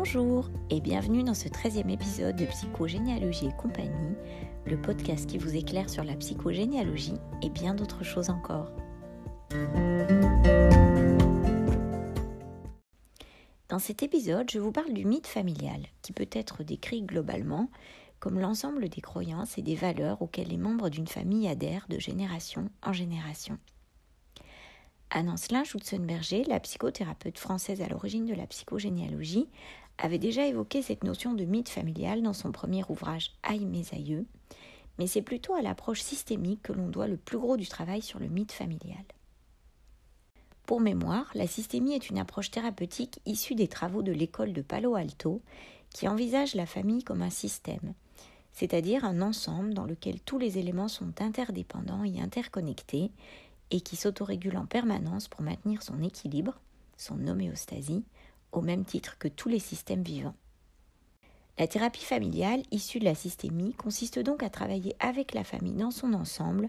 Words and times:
Bonjour 0.00 0.48
et 0.70 0.80
bienvenue 0.80 1.24
dans 1.24 1.34
ce 1.34 1.48
13e 1.48 1.90
épisode 1.90 2.36
de 2.36 2.46
Psychogénéalogie 2.46 3.46
et 3.46 3.56
compagnie, 3.60 4.14
le 4.64 4.80
podcast 4.80 5.28
qui 5.28 5.38
vous 5.38 5.56
éclaire 5.56 5.90
sur 5.90 6.04
la 6.04 6.14
psychogénéalogie 6.14 7.16
et 7.42 7.50
bien 7.50 7.74
d'autres 7.74 8.04
choses 8.04 8.30
encore. 8.30 8.70
Dans 13.68 13.80
cet 13.80 14.04
épisode, 14.04 14.48
je 14.48 14.60
vous 14.60 14.70
parle 14.70 14.92
du 14.92 15.04
mythe 15.04 15.26
familial, 15.26 15.80
qui 16.02 16.12
peut 16.12 16.30
être 16.30 16.62
décrit 16.62 17.02
globalement 17.02 17.68
comme 18.20 18.38
l'ensemble 18.38 18.88
des 18.88 19.00
croyances 19.00 19.58
et 19.58 19.62
des 19.62 19.74
valeurs 19.74 20.22
auxquelles 20.22 20.48
les 20.48 20.58
membres 20.58 20.90
d'une 20.90 21.08
famille 21.08 21.48
adhèrent 21.48 21.86
de 21.88 21.98
génération 21.98 22.70
en 22.84 22.92
génération. 22.92 23.58
Anne 25.10 25.30
Ancelin 25.30 25.64
Schutzenberger, 25.64 26.44
la 26.44 26.60
psychothérapeute 26.60 27.38
française 27.38 27.80
à 27.80 27.88
l'origine 27.88 28.26
de 28.26 28.34
la 28.34 28.46
psychogénéalogie, 28.46 29.48
avait 29.98 30.18
déjà 30.18 30.46
évoqué 30.46 30.80
cette 30.80 31.04
notion 31.04 31.34
de 31.34 31.44
mythe 31.44 31.68
familial 31.68 32.22
dans 32.22 32.32
son 32.32 32.52
premier 32.52 32.82
ouvrage 32.88 33.32
Aïe 33.42 33.66
mes 33.66 33.84
aïeux, 33.92 34.26
mais 34.98 35.06
c'est 35.06 35.22
plutôt 35.22 35.54
à 35.54 35.62
l'approche 35.62 36.00
systémique 36.00 36.62
que 36.62 36.72
l'on 36.72 36.88
doit 36.88 37.08
le 37.08 37.16
plus 37.16 37.38
gros 37.38 37.56
du 37.56 37.68
travail 37.68 38.02
sur 38.02 38.18
le 38.18 38.28
mythe 38.28 38.52
familial. 38.52 39.04
Pour 40.66 40.80
mémoire, 40.80 41.30
la 41.34 41.46
systémie 41.46 41.94
est 41.94 42.10
une 42.10 42.18
approche 42.18 42.50
thérapeutique 42.50 43.20
issue 43.24 43.54
des 43.54 43.68
travaux 43.68 44.02
de 44.02 44.12
l'école 44.12 44.52
de 44.52 44.62
Palo 44.62 44.94
Alto 44.94 45.40
qui 45.90 46.06
envisage 46.06 46.54
la 46.54 46.66
famille 46.66 47.02
comme 47.02 47.22
un 47.22 47.30
système, 47.30 47.94
c'est-à-dire 48.52 49.04
un 49.04 49.22
ensemble 49.22 49.72
dans 49.72 49.86
lequel 49.86 50.20
tous 50.20 50.38
les 50.38 50.58
éléments 50.58 50.88
sont 50.88 51.22
interdépendants 51.22 52.04
et 52.04 52.20
interconnectés 52.20 53.10
et 53.70 53.80
qui 53.80 53.96
s'autorégule 53.96 54.58
en 54.58 54.66
permanence 54.66 55.28
pour 55.28 55.42
maintenir 55.42 55.82
son 55.82 56.02
équilibre, 56.02 56.60
son 56.96 57.26
homéostasie, 57.26 58.04
au 58.52 58.60
même 58.60 58.84
titre 58.84 59.18
que 59.18 59.28
tous 59.28 59.48
les 59.48 59.58
systèmes 59.58 60.02
vivants. 60.02 60.34
La 61.58 61.66
thérapie 61.66 62.04
familiale 62.04 62.62
issue 62.70 63.00
de 63.00 63.04
la 63.04 63.16
systémie 63.16 63.74
consiste 63.74 64.18
donc 64.20 64.42
à 64.42 64.50
travailler 64.50 64.94
avec 65.00 65.34
la 65.34 65.42
famille 65.42 65.74
dans 65.74 65.90
son 65.90 66.12
ensemble 66.12 66.68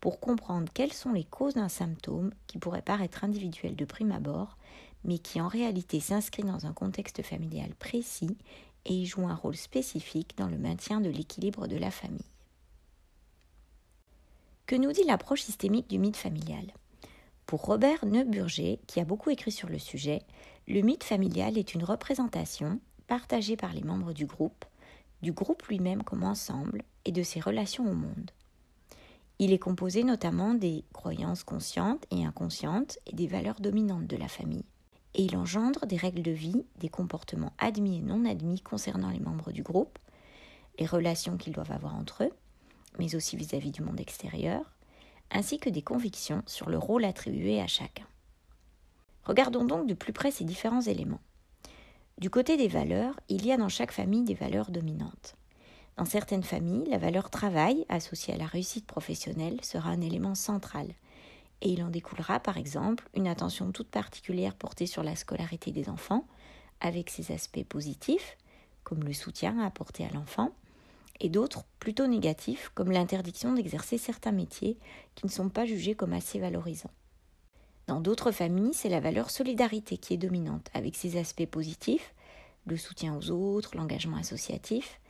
pour 0.00 0.20
comprendre 0.20 0.70
quelles 0.74 0.92
sont 0.92 1.12
les 1.12 1.24
causes 1.24 1.54
d'un 1.54 1.70
symptôme 1.70 2.32
qui 2.46 2.58
pourrait 2.58 2.82
paraître 2.82 3.24
individuel 3.24 3.76
de 3.76 3.84
prime 3.86 4.12
abord, 4.12 4.58
mais 5.04 5.18
qui 5.18 5.40
en 5.40 5.48
réalité 5.48 6.00
s'inscrit 6.00 6.42
dans 6.42 6.66
un 6.66 6.72
contexte 6.72 7.22
familial 7.22 7.74
précis 7.76 8.36
et 8.84 8.92
y 8.92 9.06
joue 9.06 9.26
un 9.26 9.34
rôle 9.34 9.56
spécifique 9.56 10.36
dans 10.36 10.48
le 10.48 10.58
maintien 10.58 11.00
de 11.00 11.08
l'équilibre 11.08 11.66
de 11.66 11.76
la 11.76 11.90
famille. 11.90 12.20
Que 14.66 14.76
nous 14.76 14.92
dit 14.92 15.04
l'approche 15.04 15.42
systémique 15.42 15.88
du 15.88 15.98
mythe 15.98 16.16
familial? 16.16 16.66
Pour 17.46 17.64
Robert 17.64 18.04
Neuburger, 18.04 18.80
qui 18.88 18.98
a 18.98 19.04
beaucoup 19.04 19.30
écrit 19.30 19.52
sur 19.52 19.68
le 19.68 19.78
sujet, 19.78 20.22
le 20.66 20.80
mythe 20.80 21.04
familial 21.04 21.56
est 21.56 21.74
une 21.74 21.84
représentation, 21.84 22.80
partagée 23.06 23.56
par 23.56 23.72
les 23.72 23.84
membres 23.84 24.12
du 24.12 24.26
groupe, 24.26 24.64
du 25.22 25.30
groupe 25.30 25.62
lui-même 25.68 26.02
comme 26.02 26.24
ensemble 26.24 26.82
et 27.04 27.12
de 27.12 27.22
ses 27.22 27.38
relations 27.38 27.88
au 27.88 27.94
monde. 27.94 28.32
Il 29.38 29.52
est 29.52 29.60
composé 29.60 30.02
notamment 30.02 30.54
des 30.54 30.82
croyances 30.92 31.44
conscientes 31.44 32.04
et 32.10 32.24
inconscientes 32.24 32.98
et 33.06 33.14
des 33.14 33.28
valeurs 33.28 33.60
dominantes 33.60 34.08
de 34.08 34.16
la 34.16 34.28
famille. 34.28 34.64
Et 35.14 35.22
il 35.22 35.36
engendre 35.36 35.86
des 35.86 35.96
règles 35.96 36.22
de 36.22 36.32
vie, 36.32 36.64
des 36.80 36.88
comportements 36.88 37.52
admis 37.58 37.98
et 37.98 38.02
non 38.02 38.24
admis 38.24 38.60
concernant 38.60 39.10
les 39.10 39.20
membres 39.20 39.52
du 39.52 39.62
groupe, 39.62 40.00
les 40.80 40.86
relations 40.86 41.36
qu'ils 41.36 41.52
doivent 41.52 41.70
avoir 41.70 41.94
entre 41.94 42.24
eux, 42.24 42.32
mais 42.98 43.14
aussi 43.14 43.36
vis-à-vis 43.36 43.70
du 43.70 43.82
monde 43.82 44.00
extérieur, 44.00 44.75
ainsi 45.30 45.58
que 45.58 45.70
des 45.70 45.82
convictions 45.82 46.42
sur 46.46 46.70
le 46.70 46.78
rôle 46.78 47.04
attribué 47.04 47.60
à 47.60 47.66
chacun. 47.66 48.06
Regardons 49.24 49.64
donc 49.64 49.86
de 49.86 49.94
plus 49.94 50.12
près 50.12 50.30
ces 50.30 50.44
différents 50.44 50.82
éléments. 50.82 51.20
Du 52.18 52.30
côté 52.30 52.56
des 52.56 52.68
valeurs, 52.68 53.18
il 53.28 53.44
y 53.44 53.52
a 53.52 53.56
dans 53.56 53.68
chaque 53.68 53.92
famille 53.92 54.22
des 54.22 54.34
valeurs 54.34 54.70
dominantes. 54.70 55.36
Dans 55.96 56.04
certaines 56.04 56.42
familles, 56.42 56.88
la 56.88 56.98
valeur 56.98 57.30
travail, 57.30 57.84
associée 57.88 58.34
à 58.34 58.38
la 58.38 58.46
réussite 58.46 58.86
professionnelle, 58.86 59.62
sera 59.64 59.90
un 59.90 60.00
élément 60.00 60.34
central, 60.34 60.88
et 61.62 61.70
il 61.70 61.82
en 61.82 61.88
découlera 61.88 62.38
par 62.40 62.58
exemple 62.58 63.08
une 63.14 63.28
attention 63.28 63.72
toute 63.72 63.88
particulière 63.88 64.54
portée 64.54 64.86
sur 64.86 65.02
la 65.02 65.16
scolarité 65.16 65.72
des 65.72 65.88
enfants, 65.88 66.26
avec 66.80 67.10
ses 67.10 67.32
aspects 67.32 67.64
positifs, 67.64 68.36
comme 68.84 69.04
le 69.04 69.12
soutien 69.12 69.58
apporté 69.60 70.04
à 70.04 70.10
l'enfant, 70.10 70.52
et 71.20 71.28
d'autres 71.28 71.64
plutôt 71.78 72.06
négatifs, 72.06 72.70
comme 72.74 72.90
l'interdiction 72.90 73.52
d'exercer 73.52 73.98
certains 73.98 74.32
métiers 74.32 74.78
qui 75.14 75.26
ne 75.26 75.30
sont 75.30 75.48
pas 75.48 75.64
jugés 75.64 75.94
comme 75.94 76.12
assez 76.12 76.38
valorisants. 76.38 76.90
Dans 77.86 78.00
d'autres 78.00 78.32
familles, 78.32 78.74
c'est 78.74 78.88
la 78.88 79.00
valeur 79.00 79.30
solidarité 79.30 79.96
qui 79.96 80.14
est 80.14 80.18
dominante, 80.18 80.68
avec 80.74 80.96
ses 80.96 81.18
aspects 81.18 81.46
positifs, 81.46 82.14
le 82.66 82.76
soutien 82.76 83.16
aux 83.16 83.30
autres, 83.30 83.76
l'engagement 83.76 84.16
associatif, 84.16 85.00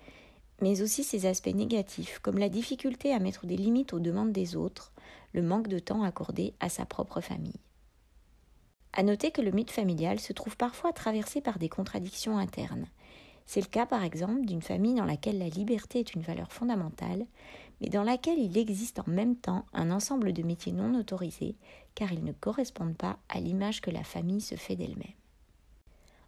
mais 0.61 0.83
aussi 0.83 1.05
ses 1.05 1.27
aspects 1.27 1.55
négatifs, 1.55 2.19
comme 2.21 2.39
la 2.39 2.49
difficulté 2.49 3.13
à 3.13 3.19
mettre 3.19 3.47
des 3.47 3.57
limites 3.57 3.93
aux 3.93 4.01
demandes 4.01 4.33
des 4.33 4.57
autres, 4.57 4.93
le 5.33 5.43
manque 5.43 5.69
de 5.69 5.79
temps 5.79 6.03
accordé 6.03 6.55
à 6.61 6.69
sa 6.69 6.85
propre 6.87 7.21
famille. 7.21 7.61
À 8.93 9.03
noter 9.03 9.31
que 9.31 9.43
le 9.43 9.51
mythe 9.51 9.71
familial 9.71 10.21
se 10.21 10.33
trouve 10.33 10.57
parfois 10.57 10.93
traversé 10.93 11.43
par 11.43 11.59
des 11.59 11.69
contradictions 11.69 12.39
internes, 12.39 12.87
c'est 13.47 13.61
le 13.61 13.67
cas 13.67 13.87
par 13.87 14.05
exemple 14.05 14.45
d'une 14.45 14.63
famille 14.63 14.95
dans 14.95 15.05
laquelle 15.05 15.39
la 15.39 15.49
liberté 15.49 16.01
est 16.01 16.15
une 16.15 16.23
valeur 16.23 16.53
fondamentale, 16.53 17.27
mais 17.81 17.89
dans 17.89 18.03
laquelle 18.03 18.39
il 18.39 18.59
existe 18.59 18.99
en 18.99 19.09
même 19.11 19.37
temps 19.37 19.65
un 19.73 19.91
ensemble 19.91 20.33
de 20.33 20.43
métiers 20.43 20.73
non 20.73 20.99
autorisés, 20.99 21.57
car 21.95 22.13
ils 22.13 22.25
ne 22.25 22.33
correspondent 22.33 22.97
pas 22.97 23.19
à 23.29 23.41
l'image 23.41 23.81
que 23.81 23.91
la 23.91 24.05
famille 24.05 24.41
se 24.41 24.57
fait 24.57 24.77
d'elle-même. 24.77 25.15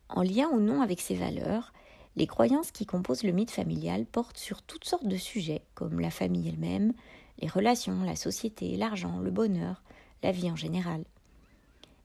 En 0.08 0.22
lien 0.22 0.48
ou 0.52 0.60
non 0.60 0.80
avec 0.80 1.00
ces 1.00 1.14
valeurs, 1.14 1.72
les 2.16 2.26
croyances 2.26 2.72
qui 2.72 2.86
composent 2.86 3.24
le 3.24 3.32
mythe 3.32 3.50
familial 3.50 4.06
portent 4.06 4.38
sur 4.38 4.62
toutes 4.62 4.84
sortes 4.84 5.06
de 5.06 5.16
sujets, 5.16 5.62
comme 5.74 6.00
la 6.00 6.10
famille 6.10 6.48
elle-même, 6.48 6.92
les 7.40 7.48
relations, 7.48 8.02
la 8.02 8.16
société, 8.16 8.76
l'argent, 8.76 9.18
le 9.20 9.30
bonheur, 9.30 9.82
la 10.22 10.32
vie 10.32 10.50
en 10.50 10.56
général. 10.56 11.04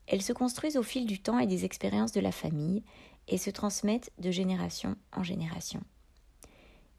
Elles 0.07 0.21
se 0.21 0.33
construisent 0.33 0.77
au 0.77 0.83
fil 0.83 1.05
du 1.05 1.19
temps 1.19 1.39
et 1.39 1.47
des 1.47 1.65
expériences 1.65 2.11
de 2.11 2.19
la 2.19 2.31
famille, 2.31 2.83
et 3.27 3.37
se 3.37 3.49
transmettent 3.49 4.11
de 4.19 4.31
génération 4.31 4.95
en 5.11 5.23
génération. 5.23 5.81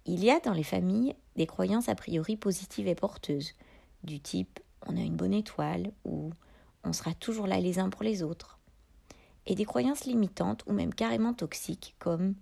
Il 0.06 0.22
y 0.22 0.30
a 0.30 0.40
dans 0.40 0.52
les 0.52 0.62
familles 0.62 1.14
des 1.36 1.46
croyances 1.46 1.88
a 1.88 1.94
priori 1.94 2.36
positives 2.36 2.88
et 2.88 2.94
porteuses, 2.94 3.54
du 4.02 4.20
type 4.20 4.60
on 4.86 4.96
a 4.96 5.00
une 5.00 5.16
bonne 5.16 5.34
étoile 5.34 5.92
ou 6.04 6.30
on 6.84 6.92
sera 6.92 7.14
toujours 7.14 7.46
là 7.46 7.58
les 7.60 7.78
uns 7.78 7.88
pour 7.88 8.02
les 8.02 8.22
autres, 8.22 8.58
et 9.46 9.54
des 9.54 9.64
croyances 9.64 10.04
limitantes 10.04 10.62
ou 10.66 10.72
même 10.72 10.94
carrément 10.94 11.32
toxiques 11.32 11.94
comme 11.98 12.34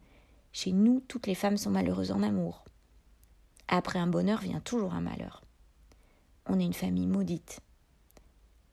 chez 0.53 0.72
nous 0.72 1.00
toutes 1.09 1.26
les 1.26 1.34
femmes 1.34 1.56
sont 1.56 1.70
malheureuses 1.70 2.12
en 2.12 2.22
amour. 2.22 2.64
Après 3.69 3.99
un 3.99 4.06
bonheur 4.06 4.41
vient 4.41 4.60
toujours 4.60 4.94
un 4.94 5.00
malheur. 5.00 5.43
On 6.47 6.59
est 6.59 6.64
une 6.64 6.75
famille 6.75 7.06
maudite. 7.06 7.60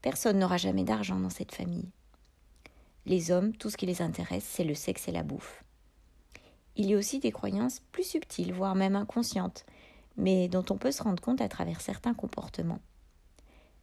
Personne 0.01 0.39
n'aura 0.39 0.57
jamais 0.57 0.83
d'argent 0.83 1.19
dans 1.19 1.29
cette 1.29 1.53
famille. 1.53 1.91
Les 3.09 3.31
hommes, 3.31 3.53
tout 3.53 3.71
ce 3.71 3.77
qui 3.77 3.87
les 3.87 4.03
intéresse, 4.03 4.45
c'est 4.47 4.63
le 4.63 4.75
sexe 4.75 5.07
et 5.07 5.11
la 5.11 5.23
bouffe. 5.23 5.63
Il 6.75 6.85
y 6.85 6.93
a 6.93 6.97
aussi 6.97 7.17
des 7.17 7.31
croyances 7.31 7.81
plus 7.91 8.03
subtiles, 8.03 8.53
voire 8.53 8.75
même 8.75 8.95
inconscientes, 8.95 9.65
mais 10.15 10.47
dont 10.47 10.63
on 10.69 10.77
peut 10.77 10.91
se 10.91 11.01
rendre 11.01 11.19
compte 11.19 11.41
à 11.41 11.49
travers 11.49 11.81
certains 11.81 12.13
comportements. 12.13 12.81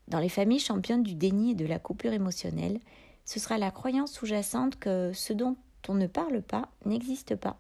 Dans 0.07 0.21
les 0.21 0.29
familles 0.29 0.61
championnes 0.61 1.03
du 1.03 1.17
déni 1.17 1.51
et 1.51 1.55
de 1.57 1.67
la 1.67 1.81
coupure 1.81 2.13
émotionnelle, 2.13 2.79
ce 3.25 3.41
sera 3.41 3.59
la 3.59 3.73
croyance 3.73 4.13
sous-jacente 4.13 4.79
que 4.79 5.11
ce 5.13 5.33
dont 5.33 5.57
on 5.89 5.95
ne 5.95 6.07
parle 6.07 6.41
pas 6.41 6.69
n'existe 6.85 7.35
pas. 7.35 7.59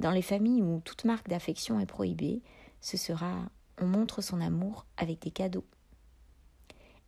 Dans 0.00 0.10
les 0.10 0.20
familles 0.20 0.62
où 0.62 0.80
toute 0.84 1.04
marque 1.04 1.28
d'affection 1.28 1.78
est 1.78 1.86
prohibée, 1.86 2.42
ce 2.80 2.96
sera 2.96 3.36
on 3.80 3.86
montre 3.86 4.20
son 4.20 4.40
amour 4.40 4.84
avec 4.96 5.22
des 5.22 5.30
cadeaux. 5.30 5.64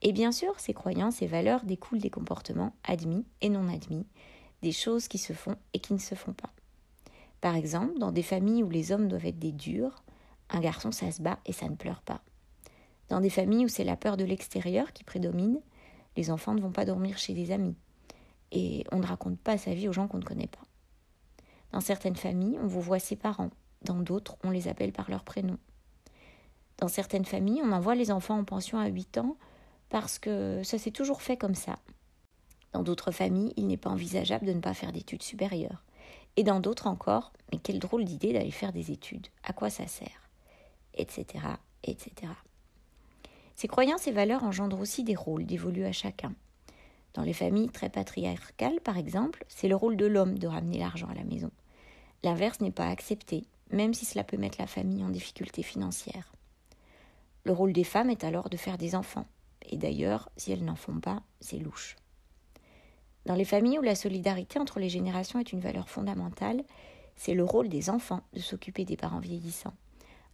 Et 0.05 0.13
bien 0.13 0.33
sûr, 0.33 0.61
ces 0.61 0.75
croyances 0.75 1.23
et 1.23 1.27
valeurs 1.27 1.65
découlent 1.65 1.99
des 1.99 2.11
comportements 2.11 2.75
admis 2.85 3.25
et 3.41 3.49
non 3.49 3.69
admis, 3.69 4.07
des 4.63 4.71
choses 4.71 5.09
qui 5.09 5.17
se 5.17 5.33
font 5.33 5.57
et 5.73 5.79
qui 5.79 5.95
ne 5.95 5.99
se 5.99 6.15
font 6.15 6.35
pas. 6.35 6.51
Par 7.41 7.57
exemple, 7.57 7.99
dans 7.99 8.13
des 8.13 8.23
familles 8.23 8.63
où 8.63 8.69
les 8.69 8.93
hommes 8.93 9.09
doivent 9.09 9.25
être 9.25 9.39
des 9.39 9.53
durs, 9.53 10.05
un 10.51 10.61
garçon 10.61 10.93
ça 10.93 11.11
se 11.11 11.23
bat 11.23 11.39
et 11.47 11.53
ça 11.53 11.71
ne 11.71 11.75
pleure 11.75 12.03
pas. 12.03 12.21
Dans 13.09 13.21
des 13.21 13.31
familles 13.31 13.65
où 13.65 13.69
c'est 13.69 13.85
la 13.85 13.97
peur 13.97 14.19
de 14.19 14.25
l'extérieur 14.25 14.93
qui 14.93 15.05
prédomine, 15.05 15.61
les 16.17 16.31
enfants 16.31 16.55
ne 16.55 16.61
vont 16.61 16.71
pas 16.73 16.85
dormir 16.85 17.17
chez 17.17 17.33
des 17.33 17.51
amis. 17.51 17.77
Et 18.53 18.85
on 18.93 18.99
ne 18.99 19.07
raconte 19.07 19.39
pas 19.39 19.57
sa 19.57 19.75
vie 19.75 19.89
aux 19.89 19.93
gens 19.93 20.07
qu'on 20.07 20.19
ne 20.19 20.25
connaît 20.25 20.47
pas. 20.47 20.63
Dans 21.73 21.81
certaines 21.81 22.17
familles, 22.17 22.59
on 22.63 22.67
vous 22.67 22.83
voit 22.83 22.99
ses 22.99 23.17
parents. 23.17 23.51
Dans 23.83 24.01
d'autres, 24.01 24.37
on 24.45 24.51
les 24.51 24.69
appelle 24.69 24.93
par 24.93 25.11
leur 25.11 25.25
prénom. 25.25 25.59
Dans 26.79 26.89
certaines 26.89 27.25
familles, 27.25 27.63
on 27.65 27.73
envoie 27.73 27.95
les 27.95 28.11
enfants 28.11 28.39
en 28.39 28.45
pension 28.45 28.79
à 28.79 28.87
8 28.87 29.19
ans 29.19 29.37
parce 29.95 30.19
que 30.19 30.61
ça 30.65 30.77
s'est 30.77 30.91
toujours 30.91 31.23
fait 31.23 31.37
comme 31.37 31.55
ça. 31.55 31.79
Dans 32.73 32.83
d'autres 32.83 33.13
familles, 33.13 33.55
il 33.57 33.69
n'est 33.69 33.77
pas 33.77 33.91
envisageable 33.91 34.45
de 34.45 34.53
ne 34.53 34.59
pas 34.59 34.75
faire 34.75 34.91
d'études 34.91 35.23
supérieures. 35.23 35.85
Et 36.35 36.43
dans 36.43 36.59
d'autres 36.59 36.89
encore, 36.89 37.33
mais 37.53 37.59
quelle 37.59 37.79
drôle 37.79 38.05
d'idée 38.05 38.33
d'aller 38.33 38.51
faire 38.51 38.73
des 38.73 38.91
études. 38.91 39.29
À 39.45 39.53
quoi 39.53 39.71
ça 39.71 39.87
sert? 39.87 40.29
Etc. 40.95 41.25
etc. 41.85 42.11
Ces 43.55 43.69
croyances 43.69 44.09
et 44.09 44.11
valeurs 44.11 44.43
engendrent 44.43 44.81
aussi 44.81 45.05
des 45.05 45.15
rôles 45.15 45.47
dévolus 45.47 45.85
à 45.85 45.93
chacun. 45.93 46.35
Dans 47.13 47.23
les 47.23 47.33
familles 47.33 47.71
très 47.71 47.89
patriarcales, 47.89 48.81
par 48.81 48.99
exemple, 48.99 49.45
c'est 49.47 49.69
le 49.69 49.77
rôle 49.77 49.97
de 49.97 50.07
l'homme 50.07 50.41
de 50.41 50.49
ramener 50.49 50.81
l'argent 50.81 51.07
à 51.09 51.15
la 51.15 51.23
maison. 51.23 51.53
L'inverse 52.25 52.61
n'est 52.61 52.73
pas 52.73 52.89
accepté, 52.89 53.45
même 53.71 53.95
si 53.95 54.07
cela 54.07 54.25
peut 54.25 54.39
mettre 54.39 54.61
la 54.61 54.67
famille 54.67 55.05
en 55.05 55.11
difficulté 55.11 55.63
financière. 55.63 56.33
Le 57.45 57.53
rôle 57.53 57.73
des 57.73 57.85
femmes 57.85 58.11
est 58.11 58.25
alors 58.25 58.51
de 58.51 58.57
faire 58.57 58.77
des 58.77 58.97
enfants, 58.97 59.29
et 59.65 59.77
d'ailleurs, 59.77 60.29
si 60.37 60.53
elles 60.53 60.65
n'en 60.65 60.77
font 60.77 61.01
pas, 61.01 61.23
c'est 61.41 61.59
louche. 61.59 61.97
Dans 63.27 63.35
les 63.35 63.45
familles 63.45 63.79
où 63.79 63.83
la 63.83 63.95
solidarité 63.95 64.59
entre 64.59 64.79
les 64.79 64.89
générations 64.89 65.39
est 65.41 65.53
une 65.53 65.61
valeur 65.61 65.89
fondamentale, 65.89 66.63
c'est 67.17 67.35
le 67.35 67.45
rôle 67.45 67.69
des 67.69 67.91
enfants 67.91 68.23
de 68.35 68.41
s'occuper 68.41 68.85
des 68.85 68.97
parents 68.97 69.21
vieillissants, 69.21 69.75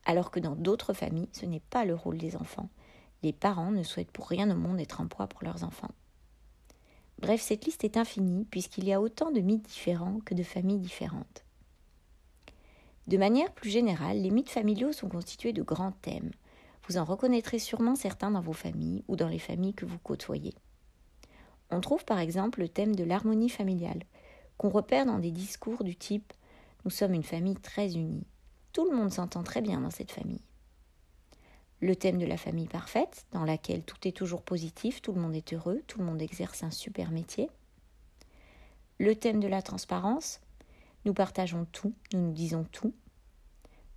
alors 0.04 0.30
que 0.30 0.40
dans 0.40 0.56
d'autres 0.56 0.92
familles, 0.92 1.28
ce 1.32 1.46
n'est 1.46 1.62
pas 1.70 1.84
le 1.84 1.94
rôle 1.94 2.18
des 2.18 2.36
enfants. 2.36 2.68
Les 3.22 3.32
parents 3.32 3.70
ne 3.70 3.82
souhaitent 3.82 4.10
pour 4.10 4.28
rien 4.28 4.50
au 4.50 4.56
monde 4.56 4.80
être 4.80 5.00
un 5.00 5.06
poids 5.06 5.26
pour 5.26 5.44
leurs 5.44 5.62
enfants. 5.62 5.92
Bref, 7.20 7.42
cette 7.42 7.66
liste 7.66 7.84
est 7.84 7.98
infinie 7.98 8.46
puisqu'il 8.46 8.86
y 8.86 8.94
a 8.94 9.00
autant 9.00 9.30
de 9.30 9.40
mythes 9.40 9.68
différents 9.68 10.20
que 10.24 10.34
de 10.34 10.42
familles 10.42 10.78
différentes. 10.78 11.44
De 13.06 13.18
manière 13.18 13.52
plus 13.52 13.70
générale, 13.70 14.22
les 14.22 14.30
mythes 14.30 14.50
familiaux 14.50 14.92
sont 14.92 15.08
constitués 15.08 15.52
de 15.52 15.62
grands 15.62 15.92
thèmes. 15.92 16.30
Vous 16.90 16.98
en 16.98 17.04
reconnaîtrez 17.04 17.60
sûrement 17.60 17.94
certains 17.94 18.32
dans 18.32 18.40
vos 18.40 18.52
familles 18.52 19.04
ou 19.06 19.14
dans 19.14 19.28
les 19.28 19.38
familles 19.38 19.74
que 19.74 19.86
vous 19.86 20.00
côtoyez. 20.00 20.56
On 21.70 21.80
trouve 21.80 22.04
par 22.04 22.18
exemple 22.18 22.58
le 22.58 22.68
thème 22.68 22.96
de 22.96 23.04
l'harmonie 23.04 23.48
familiale, 23.48 24.02
qu'on 24.58 24.70
repère 24.70 25.06
dans 25.06 25.20
des 25.20 25.30
discours 25.30 25.84
du 25.84 25.94
type 25.94 26.32
Nous 26.84 26.90
sommes 26.90 27.14
une 27.14 27.22
famille 27.22 27.54
très 27.54 27.94
unie. 27.94 28.26
Tout 28.72 28.90
le 28.90 28.96
monde 28.96 29.12
s'entend 29.12 29.44
très 29.44 29.60
bien 29.60 29.80
dans 29.80 29.92
cette 29.92 30.10
famille. 30.10 30.42
Le 31.78 31.94
thème 31.94 32.18
de 32.18 32.26
la 32.26 32.36
famille 32.36 32.66
parfaite, 32.66 33.24
dans 33.30 33.44
laquelle 33.44 33.84
tout 33.84 34.08
est 34.08 34.16
toujours 34.16 34.42
positif, 34.42 35.00
tout 35.00 35.12
le 35.12 35.20
monde 35.20 35.36
est 35.36 35.52
heureux, 35.52 35.84
tout 35.86 36.00
le 36.00 36.06
monde 36.06 36.20
exerce 36.20 36.64
un 36.64 36.72
super 36.72 37.12
métier. 37.12 37.50
Le 38.98 39.14
thème 39.14 39.38
de 39.38 39.46
la 39.46 39.62
transparence, 39.62 40.40
nous 41.04 41.14
partageons 41.14 41.68
tout, 41.70 41.94
nous 42.12 42.20
nous 42.20 42.32
disons 42.32 42.64
tout. 42.64 42.92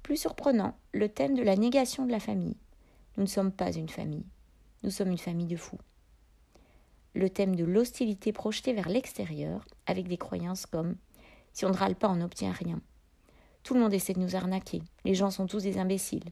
Plus 0.03 0.17
surprenant, 0.17 0.77
le 0.91 1.09
thème 1.09 1.33
de 1.33 1.41
la 1.41 1.55
négation 1.55 2.05
de 2.05 2.11
la 2.11 2.19
famille. 2.19 2.55
Nous 3.17 3.23
ne 3.23 3.29
sommes 3.29 3.51
pas 3.51 3.71
une 3.71 3.89
famille, 3.89 4.25
nous 4.81 4.89
sommes 4.89 5.11
une 5.11 5.17
famille 5.17 5.47
de 5.47 5.55
fous. 5.55 5.79
Le 7.13 7.29
thème 7.29 7.55
de 7.55 7.63
l'hostilité 7.63 8.33
projetée 8.33 8.73
vers 8.73 8.89
l'extérieur, 8.89 9.65
avec 9.85 10.07
des 10.07 10.17
croyances 10.17 10.65
comme 10.65 10.95
si 11.53 11.65
on 11.65 11.69
ne 11.69 11.77
râle 11.77 11.95
pas, 11.95 12.09
on 12.09 12.15
n'obtient 12.15 12.51
rien. 12.51 12.81
Tout 13.61 13.75
le 13.75 13.79
monde 13.79 13.93
essaie 13.93 14.13
de 14.13 14.19
nous 14.19 14.35
arnaquer, 14.35 14.81
les 15.05 15.13
gens 15.13 15.29
sont 15.29 15.45
tous 15.45 15.63
des 15.63 15.77
imbéciles. 15.77 16.31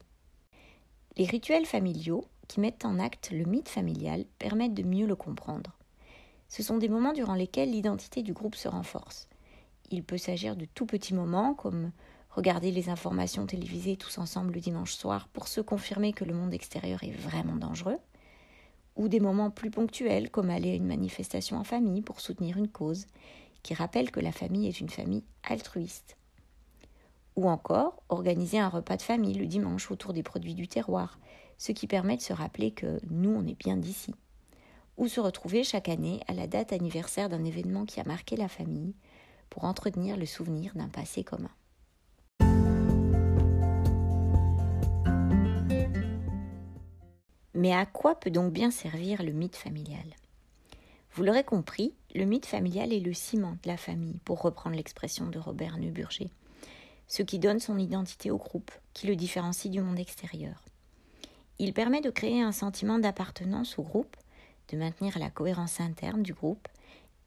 Les 1.17 1.25
rituels 1.25 1.65
familiaux, 1.65 2.25
qui 2.47 2.59
mettent 2.59 2.83
en 2.83 2.99
acte 2.99 3.29
le 3.31 3.45
mythe 3.45 3.69
familial, 3.69 4.25
permettent 4.39 4.73
de 4.73 4.83
mieux 4.83 5.05
le 5.05 5.15
comprendre. 5.15 5.77
Ce 6.49 6.63
sont 6.63 6.77
des 6.77 6.89
moments 6.89 7.13
durant 7.13 7.35
lesquels 7.35 7.71
l'identité 7.71 8.23
du 8.23 8.33
groupe 8.33 8.55
se 8.55 8.67
renforce. 8.67 9.29
Il 9.89 10.03
peut 10.03 10.17
s'agir 10.17 10.55
de 10.55 10.65
tout 10.65 10.85
petits 10.85 11.13
moments 11.13 11.53
comme 11.53 11.91
regarder 12.31 12.71
les 12.71 12.89
informations 12.89 13.45
télévisées 13.45 13.97
tous 13.97 14.17
ensemble 14.17 14.53
le 14.53 14.61
dimanche 14.61 14.93
soir 14.93 15.27
pour 15.29 15.47
se 15.47 15.61
confirmer 15.61 16.13
que 16.13 16.23
le 16.23 16.33
monde 16.33 16.53
extérieur 16.53 17.03
est 17.03 17.11
vraiment 17.11 17.55
dangereux, 17.55 17.97
ou 18.95 19.07
des 19.07 19.19
moments 19.19 19.51
plus 19.51 19.71
ponctuels 19.71 20.29
comme 20.29 20.49
aller 20.49 20.71
à 20.71 20.75
une 20.75 20.87
manifestation 20.87 21.57
en 21.57 21.63
famille 21.63 22.01
pour 22.01 22.19
soutenir 22.19 22.57
une 22.57 22.69
cause, 22.69 23.07
qui 23.63 23.73
rappelle 23.73 24.11
que 24.11 24.19
la 24.19 24.31
famille 24.31 24.67
est 24.67 24.79
une 24.79 24.89
famille 24.89 25.23
altruiste. 25.43 26.17
Ou 27.35 27.49
encore 27.49 28.01
organiser 28.09 28.59
un 28.59 28.69
repas 28.69 28.97
de 28.97 29.01
famille 29.01 29.35
le 29.35 29.45
dimanche 29.45 29.91
autour 29.91 30.13
des 30.13 30.23
produits 30.23 30.55
du 30.55 30.67
terroir, 30.67 31.19
ce 31.57 31.71
qui 31.71 31.87
permet 31.87 32.17
de 32.17 32.21
se 32.21 32.33
rappeler 32.33 32.71
que 32.71 32.99
nous, 33.09 33.29
on 33.29 33.45
est 33.45 33.57
bien 33.57 33.77
d'ici. 33.77 34.13
Ou 34.97 35.07
se 35.07 35.19
retrouver 35.19 35.63
chaque 35.63 35.89
année 35.89 36.21
à 36.27 36.33
la 36.33 36.47
date 36.47 36.73
anniversaire 36.73 37.29
d'un 37.29 37.43
événement 37.43 37.85
qui 37.85 37.99
a 37.99 38.03
marqué 38.03 38.35
la 38.35 38.47
famille, 38.47 38.95
pour 39.49 39.65
entretenir 39.65 40.17
le 40.17 40.25
souvenir 40.25 40.73
d'un 40.75 40.87
passé 40.87 41.23
commun. 41.23 41.51
Mais 47.61 47.73
à 47.73 47.85
quoi 47.85 48.15
peut 48.15 48.31
donc 48.31 48.51
bien 48.51 48.71
servir 48.71 49.21
le 49.21 49.33
mythe 49.33 49.55
familial? 49.55 50.15
Vous 51.13 51.21
l'aurez 51.21 51.43
compris, 51.43 51.93
le 52.15 52.25
mythe 52.25 52.47
familial 52.47 52.91
est 52.91 52.99
le 52.99 53.13
ciment 53.13 53.51
de 53.51 53.67
la 53.67 53.77
famille, 53.77 54.17
pour 54.25 54.41
reprendre 54.41 54.75
l'expression 54.75 55.27
de 55.27 55.37
Robert 55.37 55.77
Neuburger, 55.77 56.31
ce 57.05 57.21
qui 57.21 57.37
donne 57.37 57.59
son 57.59 57.77
identité 57.77 58.31
au 58.31 58.37
groupe, 58.37 58.71
qui 58.95 59.05
le 59.05 59.15
différencie 59.15 59.71
du 59.71 59.79
monde 59.79 59.99
extérieur. 59.99 60.63
Il 61.59 61.73
permet 61.73 62.01
de 62.01 62.09
créer 62.09 62.41
un 62.41 62.51
sentiment 62.51 62.97
d'appartenance 62.97 63.77
au 63.77 63.83
groupe, 63.83 64.17
de 64.69 64.77
maintenir 64.77 65.19
la 65.19 65.29
cohérence 65.29 65.79
interne 65.81 66.23
du 66.23 66.33
groupe 66.33 66.67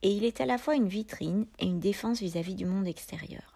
et 0.02 0.10
il 0.10 0.24
est 0.24 0.40
à 0.40 0.46
la 0.46 0.58
fois 0.58 0.74
une 0.74 0.88
vitrine 0.88 1.46
et 1.60 1.66
une 1.66 1.78
défense 1.78 2.18
vis-à-vis 2.18 2.56
du 2.56 2.66
monde 2.66 2.88
extérieur. 2.88 3.54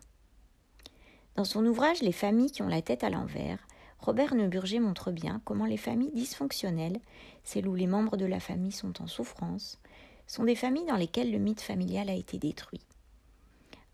Dans 1.34 1.44
son 1.44 1.66
ouvrage 1.66 2.02
Les 2.02 2.12
familles 2.12 2.52
qui 2.52 2.62
ont 2.62 2.68
la 2.68 2.82
tête 2.82 3.02
à 3.02 3.10
l'envers, 3.10 3.58
Robert 3.98 4.34
Neuburger 4.34 4.80
montre 4.80 5.10
bien 5.10 5.40
comment 5.44 5.66
les 5.66 5.76
familles 5.76 6.12
dysfonctionnelles, 6.12 7.00
celles 7.44 7.68
où 7.68 7.74
les 7.74 7.86
membres 7.86 8.16
de 8.16 8.26
la 8.26 8.40
famille 8.40 8.72
sont 8.72 9.02
en 9.02 9.06
souffrance, 9.06 9.78
sont 10.26 10.44
des 10.44 10.54
familles 10.54 10.86
dans 10.86 10.96
lesquelles 10.96 11.32
le 11.32 11.38
mythe 11.38 11.60
familial 11.60 12.08
a 12.08 12.14
été 12.14 12.38
détruit. 12.38 12.84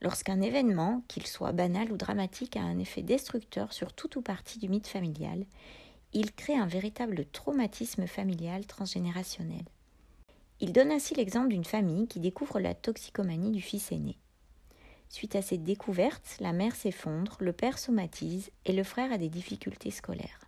Lorsqu'un 0.02 0.42
événement, 0.42 1.02
qu'il 1.08 1.26
soit 1.26 1.52
banal 1.52 1.90
ou 1.90 1.96
dramatique, 1.96 2.56
a 2.56 2.62
un 2.62 2.78
effet 2.78 3.02
destructeur 3.02 3.72
sur 3.72 3.92
tout 3.92 4.18
ou 4.18 4.22
partie 4.22 4.58
du 4.58 4.68
mythe 4.68 4.86
familial, 4.86 5.46
il 6.12 6.32
crée 6.32 6.56
un 6.56 6.66
véritable 6.66 7.24
traumatisme 7.32 8.06
familial 8.06 8.66
transgénérationnel. 8.66 9.64
Il 10.60 10.72
donne 10.72 10.92
ainsi 10.92 11.14
l'exemple 11.14 11.48
d'une 11.48 11.64
famille 11.64 12.06
qui 12.06 12.20
découvre 12.20 12.60
la 12.60 12.74
toxicomanie 12.74 13.50
du 13.50 13.60
fils 13.60 13.90
aîné. 13.90 14.18
Suite 15.14 15.37
à 15.37 15.43
cette 15.43 15.62
découverte, 15.62 16.38
la 16.40 16.52
mère 16.52 16.75
s'effondre, 16.75 17.37
le 17.38 17.52
père 17.52 17.78
somatise 17.78 18.50
et 18.64 18.72
le 18.72 18.82
frère 18.82 19.12
a 19.12 19.16
des 19.16 19.28
difficultés 19.28 19.93
scolaires. 19.93 20.40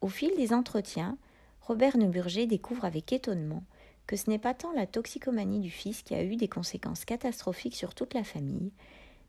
Au 0.00 0.08
fil 0.08 0.32
des 0.36 0.52
entretiens, 0.52 1.16
Robert 1.60 1.96
Neuburger 1.96 2.48
découvre 2.48 2.84
avec 2.84 3.12
étonnement 3.12 3.62
que 4.08 4.16
ce 4.16 4.28
n'est 4.28 4.40
pas 4.40 4.52
tant 4.52 4.72
la 4.72 4.88
toxicomanie 4.88 5.60
du 5.60 5.70
fils 5.70 6.02
qui 6.02 6.16
a 6.16 6.24
eu 6.24 6.34
des 6.34 6.48
conséquences 6.48 7.04
catastrophiques 7.04 7.76
sur 7.76 7.94
toute 7.94 8.14
la 8.14 8.24
famille, 8.24 8.72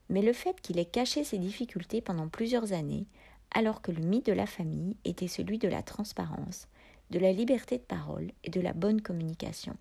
mais 0.10 0.24
le 0.24 0.34
fait 0.34 0.60
qu'il 0.62 0.80
ait 0.80 0.86
caché 0.86 1.24
ses 1.24 1.38
difficultés 1.38 2.02
pendant 2.02 2.28
plusieurs 2.28 2.74
années, 2.74 3.06
alors 3.52 3.84
que 3.84 3.92
le 3.92 4.02
mythe 4.02 4.26
de 4.26 4.34
la 4.34 4.48
famille 4.48 4.98
était 5.06 5.28
celui 5.28 5.60
de 5.60 5.68
la 5.68 5.84
transparence, 5.84 6.68
de 7.12 7.20
la 7.20 7.34
liberté 7.34 7.78
de 7.78 7.84
parole 7.84 8.32
et 8.44 8.50
de 8.50 8.62
la 8.62 8.74
bonne 8.74 9.04
communication. 9.04 9.78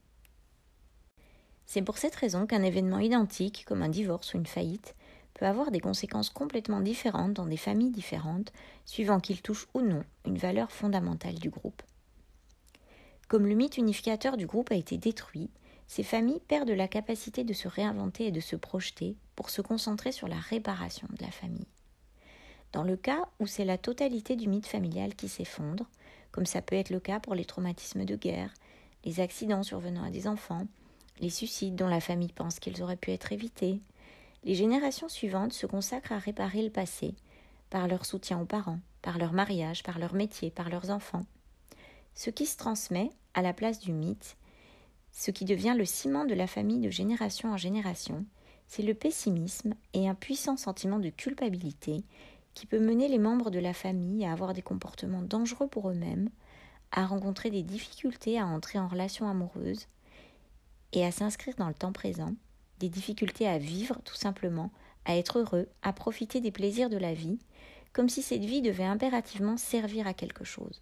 C'est 1.73 1.81
pour 1.81 1.97
cette 1.97 2.17
raison 2.17 2.47
qu'un 2.47 2.63
événement 2.63 2.99
identique, 2.99 3.65
comme 3.67 3.81
un 3.81 3.89
divorce 3.89 4.35
ou 4.35 4.37
une 4.37 4.45
faillite, 4.45 4.95
peut 5.33 5.47
avoir 5.47 5.71
des 5.71 5.81
conséquences 5.81 6.29
complètement 6.29 6.83
différentes 6.83 7.33
dans 7.33 7.47
des 7.47 7.57
familles 7.57 7.91
différentes, 7.91 8.53
suivant 8.85 9.21
qu'il 9.21 9.41
touche 9.41 9.67
ou 9.73 9.81
non 9.81 10.05
une 10.27 10.37
valeur 10.37 10.71
fondamentale 10.71 11.37
du 11.37 11.49
groupe. 11.49 11.81
Comme 13.27 13.47
le 13.47 13.55
mythe 13.55 13.79
unificateur 13.79 14.37
du 14.37 14.47
groupe 14.47 14.71
a 14.71 14.75
été 14.75 14.99
détruit, 14.99 15.49
ces 15.87 16.03
familles 16.03 16.43
perdent 16.47 16.69
la 16.69 16.89
capacité 16.89 17.43
de 17.43 17.55
se 17.55 17.69
réinventer 17.69 18.27
et 18.27 18.33
de 18.33 18.41
se 18.41 18.57
projeter 18.57 19.17
pour 19.35 19.49
se 19.49 19.63
concentrer 19.63 20.13
sur 20.13 20.29
la 20.29 20.37
réparation 20.37 21.09
de 21.19 21.25
la 21.25 21.31
famille. 21.31 21.69
Dans 22.73 22.85
le 22.85 22.99
cas 22.99 23.31
où 23.41 23.47
c'est 23.47 23.65
la 23.65 23.79
totalité 23.79 24.37
du 24.37 24.47
mythe 24.47 24.67
familial 24.67 25.15
qui 25.15 25.31
s'effondre, 25.31 25.89
comme 26.33 26.45
ça 26.45 26.61
peut 26.61 26.77
être 26.77 26.91
le 26.91 27.01
cas 27.01 27.19
pour 27.19 27.35
les 27.35 27.47
traumatismes 27.47 28.05
de 28.05 28.17
guerre, 28.17 28.53
les 29.07 29.21
accidents 29.21 29.63
survenant 29.63 30.05
à 30.05 30.11
des 30.11 30.29
enfants, 30.29 30.67
les 31.21 31.31
suicides 31.31 31.77
dont 31.77 31.89
la 31.89 32.01
famille 32.01 32.33
pense 32.33 32.59
qu'ils 32.59 32.83
auraient 32.83 32.97
pu 32.97 33.11
être 33.11 33.33
évités. 33.33 33.81
Les 34.45 34.55
générations 34.55 35.09
suivantes 35.09 35.53
se 35.53 35.67
consacrent 35.67 36.13
à 36.13 36.19
réparer 36.19 36.63
le 36.63 36.71
passé, 36.71 37.15
par 37.71 37.89
leur 37.89 38.05
soutien 38.05 38.41
aux 38.41 38.47
parents, 38.47 38.81
par 39.03 39.19
leur 39.19 39.33
mariage, 39.33 39.83
par 39.83 39.99
leur 39.99 40.15
métier, 40.15 40.51
par 40.51 40.69
leurs 40.69 40.91
enfants. 40.91 41.25
Ce 42.15 42.31
qui 42.31 42.47
se 42.47 42.57
transmet, 42.57 43.11
à 43.35 43.43
la 43.43 43.53
place 43.53 43.79
du 43.79 43.93
mythe, 43.93 44.37
ce 45.13 45.31
qui 45.31 45.45
devient 45.45 45.75
le 45.77 45.85
ciment 45.85 46.25
de 46.25 46.35
la 46.35 46.47
famille 46.47 46.81
de 46.81 46.91
génération 46.91 47.53
en 47.53 47.57
génération, 47.57 48.25
c'est 48.67 48.83
le 48.83 48.95
pessimisme 48.95 49.75
et 49.93 50.09
un 50.09 50.15
puissant 50.15 50.57
sentiment 50.57 50.99
de 50.99 51.11
culpabilité 51.11 52.05
qui 52.55 52.67
peut 52.67 52.81
mener 52.81 53.09
les 53.09 53.19
membres 53.19 53.51
de 53.51 53.59
la 53.59 53.75
famille 53.75 54.25
à 54.25 54.33
avoir 54.33 54.55
des 54.55 54.63
comportements 54.63 55.23
dangereux 55.23 55.69
pour 55.69 55.91
eux-mêmes, 55.91 56.31
à 56.91 57.07
rencontrer 57.07 57.51
des 57.51 57.63
difficultés 57.63 58.39
à 58.39 58.47
entrer 58.47 58.79
en 58.79 58.89
relation 58.89 59.29
amoureuse 59.29 59.87
et 60.93 61.05
à 61.05 61.13
s'inscrire 61.13 61.55
dans 61.57 61.69
le 61.69 61.75
temps 61.75 61.93
présent, 61.93 62.35
des 62.79 62.89
difficultés 62.89 63.49
à 63.49 63.59
vivre 63.59 63.99
tout 64.05 64.15
simplement, 64.15 64.71
à 65.05 65.17
être 65.17 65.39
heureux, 65.39 65.69
à 65.83 65.93
profiter 65.93 66.41
des 66.41 66.51
plaisirs 66.51 66.91
de 66.91 66.97
la 66.97 67.15
vie, 67.15 67.39
comme 67.93 68.09
si 68.09 68.23
cette 68.23 68.45
vie 68.45 68.63
devait 68.63 68.85
impérativement 68.85 69.57
servir 69.57 70.07
à 70.07 70.15
quelque 70.15 70.45
chose. 70.45 70.81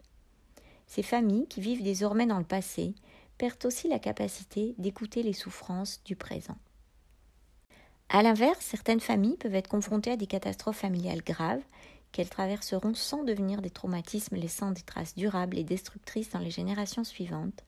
Ces 0.87 1.03
familles 1.03 1.47
qui 1.49 1.61
vivent 1.61 1.83
désormais 1.83 2.27
dans 2.27 2.39
le 2.39 2.45
passé 2.45 2.95
perdent 3.39 3.65
aussi 3.65 3.89
la 3.89 3.99
capacité 3.99 4.75
d'écouter 4.79 5.23
les 5.23 5.33
souffrances 5.33 6.03
du 6.05 6.17
présent. 6.17 6.59
A 8.09 8.23
l'inverse, 8.23 8.65
certaines 8.65 9.01
familles 9.01 9.37
peuvent 9.37 9.55
être 9.55 9.69
confrontées 9.69 10.11
à 10.11 10.17
des 10.17 10.27
catastrophes 10.27 10.79
familiales 10.79 11.23
graves 11.23 11.63
qu'elles 12.11 12.29
traverseront 12.29 12.95
sans 12.95 13.23
devenir 13.23 13.63
des 13.63 13.71
traumatismes 13.71 14.37
laissant 14.37 14.73
des 14.73 14.83
traces 14.83 15.15
durables 15.15 15.57
et 15.57 15.65
destructrices 15.65 16.31
dans 16.31 16.41
les 16.41 16.51
générations 16.51 17.05
suivantes, 17.05 17.65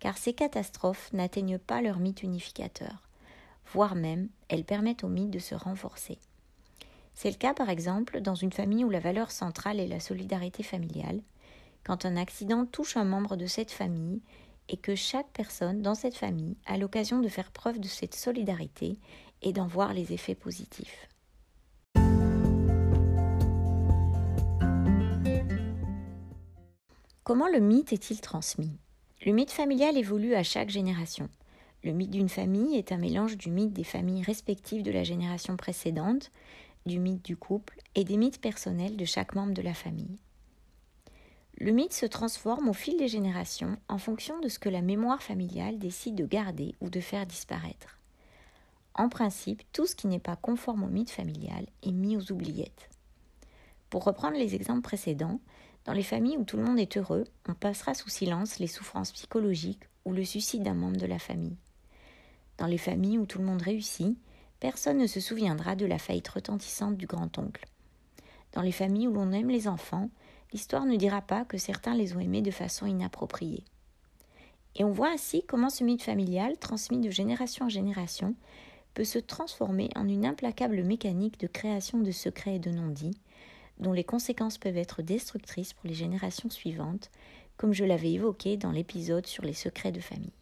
car 0.00 0.18
ces 0.18 0.32
catastrophes 0.32 1.12
n'atteignent 1.12 1.58
pas 1.58 1.80
leur 1.80 1.98
mythe 1.98 2.22
unificateur, 2.22 3.08
voire 3.72 3.94
même 3.94 4.28
elles 4.48 4.64
permettent 4.64 5.04
au 5.04 5.08
mythe 5.08 5.30
de 5.30 5.38
se 5.38 5.54
renforcer. 5.54 6.18
C'est 7.14 7.30
le 7.30 7.36
cas 7.36 7.54
par 7.54 7.70
exemple 7.70 8.20
dans 8.20 8.34
une 8.34 8.52
famille 8.52 8.84
où 8.84 8.90
la 8.90 9.00
valeur 9.00 9.30
centrale 9.30 9.80
est 9.80 9.88
la 9.88 10.00
solidarité 10.00 10.62
familiale, 10.62 11.22
quand 11.84 12.04
un 12.04 12.16
accident 12.16 12.66
touche 12.66 12.96
un 12.96 13.04
membre 13.04 13.36
de 13.36 13.46
cette 13.46 13.70
famille 13.70 14.20
et 14.68 14.76
que 14.76 14.94
chaque 14.94 15.30
personne 15.32 15.82
dans 15.82 15.94
cette 15.94 16.16
famille 16.16 16.56
a 16.66 16.76
l'occasion 16.76 17.20
de 17.20 17.28
faire 17.28 17.52
preuve 17.52 17.78
de 17.78 17.86
cette 17.86 18.14
solidarité 18.14 18.98
et 19.42 19.52
d'en 19.52 19.66
voir 19.66 19.94
les 19.94 20.12
effets 20.12 20.34
positifs. 20.34 21.08
Comment 27.22 27.48
le 27.48 27.60
mythe 27.60 27.92
est-il 27.92 28.20
transmis? 28.20 28.78
Le 29.24 29.32
mythe 29.32 29.50
familial 29.50 29.96
évolue 29.96 30.34
à 30.34 30.42
chaque 30.42 30.68
génération. 30.68 31.28
Le 31.82 31.92
mythe 31.92 32.10
d'une 32.10 32.28
famille 32.28 32.76
est 32.76 32.92
un 32.92 32.98
mélange 32.98 33.36
du 33.36 33.50
mythe 33.50 33.72
des 33.72 33.84
familles 33.84 34.22
respectives 34.22 34.82
de 34.82 34.90
la 34.90 35.04
génération 35.04 35.56
précédente, 35.56 36.30
du 36.84 36.98
mythe 36.98 37.24
du 37.24 37.36
couple 37.36 37.80
et 37.94 38.04
des 38.04 38.18
mythes 38.18 38.40
personnels 38.40 38.96
de 38.96 39.04
chaque 39.04 39.34
membre 39.34 39.54
de 39.54 39.62
la 39.62 39.74
famille. 39.74 40.18
Le 41.58 41.72
mythe 41.72 41.94
se 41.94 42.06
transforme 42.06 42.68
au 42.68 42.74
fil 42.74 42.98
des 42.98 43.08
générations 43.08 43.78
en 43.88 43.96
fonction 43.98 44.38
de 44.40 44.48
ce 44.48 44.58
que 44.58 44.68
la 44.68 44.82
mémoire 44.82 45.22
familiale 45.22 45.78
décide 45.78 46.14
de 46.14 46.26
garder 46.26 46.74
ou 46.82 46.90
de 46.90 47.00
faire 47.00 47.26
disparaître. 47.26 47.98
En 48.94 49.08
principe, 49.08 49.62
tout 49.72 49.86
ce 49.86 49.96
qui 49.96 50.06
n'est 50.06 50.18
pas 50.18 50.36
conforme 50.36 50.84
au 50.84 50.88
mythe 50.88 51.10
familial 51.10 51.66
est 51.82 51.92
mis 51.92 52.16
aux 52.16 52.32
oubliettes. 52.32 52.90
Pour 53.88 54.04
reprendre 54.04 54.36
les 54.36 54.54
exemples 54.54 54.82
précédents, 54.82 55.40
dans 55.86 55.92
les 55.92 56.02
familles 56.02 56.36
où 56.36 56.44
tout 56.44 56.56
le 56.56 56.64
monde 56.64 56.80
est 56.80 56.96
heureux, 56.96 57.24
on 57.48 57.54
passera 57.54 57.94
sous 57.94 58.08
silence 58.08 58.58
les 58.58 58.66
souffrances 58.66 59.12
psychologiques 59.12 59.84
ou 60.04 60.12
le 60.12 60.24
suicide 60.24 60.64
d'un 60.64 60.74
membre 60.74 60.96
de 60.96 61.06
la 61.06 61.20
famille. 61.20 61.56
Dans 62.58 62.66
les 62.66 62.78
familles 62.78 63.18
où 63.18 63.26
tout 63.26 63.38
le 63.38 63.44
monde 63.44 63.62
réussit, 63.62 64.18
personne 64.58 64.98
ne 64.98 65.06
se 65.06 65.20
souviendra 65.20 65.76
de 65.76 65.86
la 65.86 65.98
faillite 65.98 66.26
retentissante 66.26 66.96
du 66.96 67.06
grand-oncle. 67.06 67.66
Dans 68.52 68.62
les 68.62 68.72
familles 68.72 69.06
où 69.06 69.12
l'on 69.12 69.30
aime 69.30 69.48
les 69.48 69.68
enfants, 69.68 70.10
l'histoire 70.52 70.86
ne 70.86 70.96
dira 70.96 71.20
pas 71.20 71.44
que 71.44 71.58
certains 71.58 71.94
les 71.94 72.16
ont 72.16 72.20
aimés 72.20 72.42
de 72.42 72.50
façon 72.50 72.86
inappropriée. 72.86 73.62
Et 74.74 74.82
on 74.82 74.90
voit 74.90 75.10
ainsi 75.10 75.44
comment 75.46 75.70
ce 75.70 75.84
mythe 75.84 76.02
familial, 76.02 76.58
transmis 76.58 77.00
de 77.00 77.10
génération 77.10 77.66
en 77.66 77.70
génération, 77.70 78.34
peut 78.94 79.04
se 79.04 79.20
transformer 79.20 79.90
en 79.94 80.08
une 80.08 80.26
implacable 80.26 80.82
mécanique 80.82 81.38
de 81.38 81.46
création 81.46 81.98
de 82.00 82.10
secrets 82.10 82.56
et 82.56 82.60
de 82.60 82.70
non-dits, 82.70 83.18
dont 83.78 83.92
les 83.92 84.04
conséquences 84.04 84.58
peuvent 84.58 84.76
être 84.76 85.02
destructrices 85.02 85.72
pour 85.72 85.86
les 85.88 85.94
générations 85.94 86.50
suivantes, 86.50 87.10
comme 87.56 87.72
je 87.72 87.84
l'avais 87.84 88.12
évoqué 88.12 88.56
dans 88.56 88.70
l'épisode 88.70 89.26
sur 89.26 89.44
les 89.44 89.54
secrets 89.54 89.92
de 89.92 90.00
famille. 90.00 90.32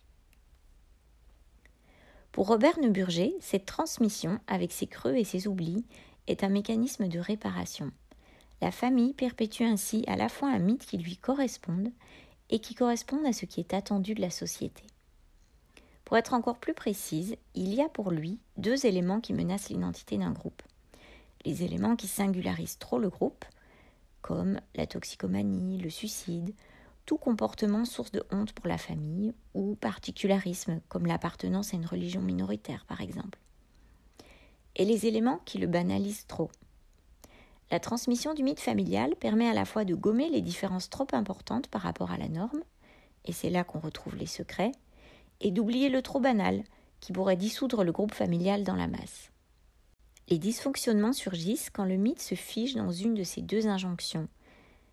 Pour 2.33 2.49
Robert 2.49 2.81
Neuburger, 2.81 3.33
cette 3.41 3.67
transmission, 3.67 4.41
avec 4.49 4.73
ses 4.73 4.89
creux 4.89 5.15
et 5.15 5.25
ses 5.25 5.47
oublis, 5.47 5.85
est 6.27 6.43
un 6.43 6.49
mécanisme 6.49 7.07
de 7.07 7.21
réparation. 7.21 7.93
La 8.61 8.73
famille 8.73 9.13
perpétue 9.13 9.63
ainsi 9.63 10.05
à 10.09 10.17
la 10.17 10.29
fois 10.29 10.49
un 10.49 10.59
mythe 10.59 10.87
qui 10.87 10.99
lui 10.99 11.17
corresponde 11.17 11.93
et 12.51 12.59
qui 12.59 12.75
corresponde 12.75 13.25
à 13.27 13.33
ce 13.33 13.47
qui 13.47 13.61
est 13.61 13.75
attendu 13.75 14.15
de 14.15 14.21
la 14.21 14.31
société. 14.31 14.83
Pour 16.05 16.17
être 16.17 16.35
encore 16.35 16.59
plus 16.59 16.75
précise, 16.75 17.37
il 17.55 17.73
y 17.73 17.81
a 17.81 17.89
pour 17.89 18.11
lui 18.11 18.39
deux 18.57 18.85
éléments 18.85 19.21
qui 19.21 19.33
menacent 19.33 19.71
l'identité 19.71 20.19
d'un 20.19 20.33
groupe. 20.33 20.63
Les 21.45 21.63
éléments 21.63 21.97
qui 21.97 22.07
singularisent 22.07 22.79
trop 22.79 22.99
le 22.99 23.11
groupe, 23.11 23.45
comme 24.23 24.61
la 24.75 24.87
toxicomanie, 24.87 25.79
le 25.79 25.91
suicide, 25.91 26.55
tout 27.05 27.19
comportement 27.19 27.85
source 27.85 28.13
de 28.13 28.25
honte 28.31 28.53
pour 28.53 28.67
la 28.67 28.79
famille, 28.79 29.35
ou 29.53 29.75
particularisme, 29.75 30.81
comme 30.89 31.07
l'appartenance 31.07 31.75
à 31.75 31.77
une 31.77 31.87
religion 31.87 32.23
minoritaire 32.23 32.87
par 32.87 33.03
exemple. 33.03 33.39
Et 34.77 34.85
les 34.85 35.07
éléments 35.07 35.41
qui 35.45 35.59
le 35.59 35.67
banalisent 35.67 36.27
trop, 36.27 36.51
la 37.71 37.81
transmission 37.81 38.35
du 38.35 38.43
mythe 38.43 38.61
familial 38.61 39.17
permet 39.17 39.49
à 39.49 39.55
la 39.55 39.65
fois 39.65 39.85
de 39.85 39.95
gommer 39.95 40.29
les 40.29 40.43
différences 40.43 40.91
trop 40.91 41.07
importantes 41.13 41.69
par 41.69 41.83
rapport 41.83 42.11
à 42.11 42.19
la 42.19 42.29
norme, 42.29 42.63
et 43.25 43.33
c'est 43.33 43.51
là 43.51 43.65
qu'on 43.65 43.81
retrouve 43.81 44.17
les 44.17 44.27
secrets, 44.27 44.73
et 45.41 45.51
d'oublier 45.51 45.89
le 45.89 46.03
trop 46.03 46.21
banal, 46.21 46.63
qui 47.01 47.13
pourrait 47.13 47.37
dissoudre 47.37 47.85
le 47.85 47.93
groupe 47.93 48.15
familial 48.15 48.65
dans 48.65 48.77
la 48.77 48.87
masse. 48.87 49.31
Les 50.29 50.39
dysfonctionnements 50.39 51.13
surgissent 51.13 51.71
quand 51.71 51.85
le 51.85 51.97
mythe 51.97 52.23
se 52.23 52.35
fige 52.35 52.75
dans 52.75 52.91
une 52.91 53.15
de 53.15 53.25
ces 53.25 53.43
deux 53.43 53.67
injonctions, 53.67 54.29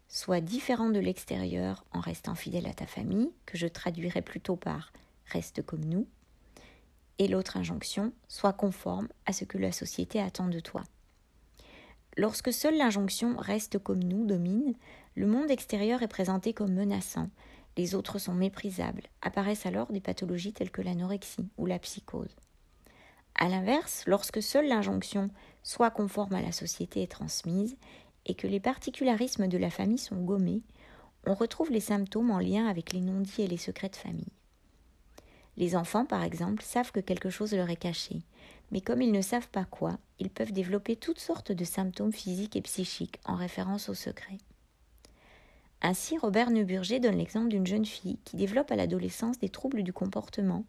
soit 0.10 0.42
différent 0.42 0.90
de 0.90 1.00
l'extérieur 1.00 1.86
en 1.94 2.02
restant 2.02 2.36
fidèle 2.36 2.68
à 2.68 2.74
ta 2.74 2.86
famille, 2.86 3.32
que 3.46 3.58
je 3.58 3.68
traduirais 3.68 4.22
plutôt 4.22 4.58
par 4.58 4.92
reste 5.28 5.62
comme 5.62 5.86
nous, 5.86 6.06
et 7.18 7.30
l'autre 7.30 7.56
injonction, 7.56 8.12
soit 8.28 8.52
conforme 8.52 9.08
à 9.26 9.32
ce 9.32 9.46
que 9.46 9.58
la 9.58 9.72
société 9.72 10.20
attend 10.20 10.48
de 10.48 10.60
toi. 10.60 10.84
Lorsque 12.18 12.52
seule 12.52 12.78
l'injonction 12.78 13.38
reste 13.38 13.80
comme 13.80 14.04
nous 14.04 14.26
domine, 14.26 14.76
le 15.16 15.28
monde 15.28 15.50
extérieur 15.50 16.02
est 16.04 16.10
présenté 16.10 16.54
comme 16.54 16.74
menaçant, 16.74 17.30
les 17.78 17.96
autres 17.96 18.20
sont 18.20 18.34
méprisables, 18.34 19.04
apparaissent 19.22 19.66
alors 19.66 19.94
des 19.94 20.02
pathologies 20.02 20.52
telles 20.52 20.72
que 20.72 20.82
l'anorexie 20.82 21.48
ou 21.58 21.66
la 21.66 21.80
psychose. 21.80 22.36
A 23.36 23.48
l'inverse, 23.48 24.04
lorsque 24.08 24.42
seule 24.42 24.68
l'injonction 24.68 25.30
soit 25.64 25.92
conforme 25.92 26.34
à 26.34 26.42
la 26.42 26.52
société 26.52 27.02
est 27.02 27.12
transmise 27.12 27.76
et 28.26 28.36
que 28.36 28.48
les 28.48 28.60
particularismes 28.60 29.48
de 29.48 29.58
la 29.58 29.70
famille 29.70 29.98
sont 29.98 30.22
gommés, 30.22 30.62
on 31.26 31.34
retrouve 31.34 31.72
les 31.72 31.80
symptômes 31.80 32.32
en 32.32 32.40
lien 32.40 32.68
avec 32.68 32.94
les 32.94 33.02
non-dits 33.02 33.44
et 33.44 33.48
les 33.48 33.58
secrets 33.58 33.90
de 33.90 33.96
famille. 33.96 34.32
Les 35.58 35.76
enfants, 35.76 36.06
par 36.06 36.24
exemple, 36.24 36.64
savent 36.64 36.92
que 36.92 37.00
quelque 37.00 37.30
chose 37.30 37.54
leur 37.54 37.70
est 37.70 37.76
caché, 37.76 38.22
mais 38.72 38.82
comme 38.82 39.02
ils 39.02 39.12
ne 39.12 39.22
savent 39.22 39.50
pas 39.50 39.66
quoi, 39.66 39.98
ils 40.20 40.30
peuvent 40.30 40.54
développer 40.54 40.96
toutes 40.96 41.20
sortes 41.20 41.52
de 41.52 41.66
symptômes 41.66 42.14
physiques 42.14 42.56
et 42.56 42.62
psychiques 42.62 43.20
en 43.26 43.36
référence 43.36 43.90
au 43.90 43.94
secret. 43.94 44.38
Ainsi, 45.82 46.18
Robert 46.18 46.52
Neuburger 46.52 47.00
donne 47.00 47.18
l'exemple 47.18 47.50
d'une 47.50 47.68
jeune 47.68 47.86
fille 47.86 48.20
qui 48.24 48.38
développe 48.38 48.72
à 48.72 48.76
l'adolescence 48.76 49.40
des 49.40 49.50
troubles 49.50 49.84
du 49.84 49.92
comportement, 49.92 50.64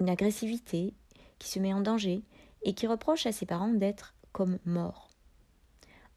une 0.00 0.10
agressivité, 0.10 0.94
qui 1.38 1.48
se 1.48 1.58
met 1.58 1.72
en 1.72 1.80
danger 1.80 2.22
et 2.62 2.74
qui 2.74 2.86
reproche 2.86 3.26
à 3.26 3.32
ses 3.32 3.46
parents 3.46 3.68
d'être 3.68 4.14
comme 4.32 4.58
mort. 4.64 5.08